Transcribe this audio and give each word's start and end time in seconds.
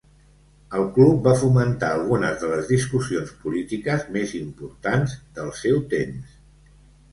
El 0.77 0.85
club 0.95 1.19
va 1.27 1.33
fomentar 1.41 1.91
algunes 1.97 2.39
de 2.45 2.49
les 2.53 2.71
discussions 2.71 3.35
polítiques 3.45 4.09
més 4.17 4.35
importants 4.41 5.17
del 5.39 5.55
seu 5.63 5.81
temps. 5.95 6.35